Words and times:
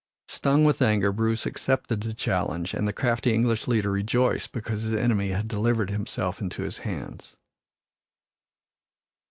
Stung 0.27 0.65
with 0.65 0.81
anger, 0.81 1.11
Bruce 1.11 1.45
accepted 1.45 2.01
the 2.01 2.15
challenge 2.15 2.73
and 2.73 2.87
the 2.87 2.91
crafty 2.91 3.31
English 3.35 3.67
leader 3.67 3.91
rejoiced 3.91 4.51
because 4.51 4.81
his 4.81 4.93
enemy 4.93 5.29
had 5.29 5.47
delivered 5.47 5.91
himself 5.91 6.41
into 6.41 6.63
his 6.63 6.79
hands. 6.79 7.35